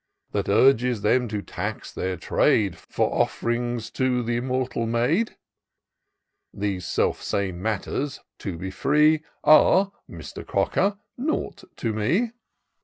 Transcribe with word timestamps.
321 0.31 0.33
That 0.33 0.67
urges 0.73 1.01
them 1.03 1.27
to 1.27 1.41
tax 1.43 1.91
their 1.93 2.17
trade, 2.17 2.75
For 2.75 3.11
ofF'rings 3.13 3.93
to 3.93 4.25
th' 4.25 4.29
immortal 4.29 4.87
maid: 4.87 5.37
These 6.51 6.87
self 6.87 7.21
same 7.21 7.61
matters, 7.61 8.19
to 8.39 8.57
be 8.57 8.71
free, 8.71 9.21
Are, 9.43 9.91
Mister 10.07 10.43
Cocker 10.43 10.97
^ 10.97 10.97
nought 11.19 11.63
to 11.77 11.93
me. 11.93 12.31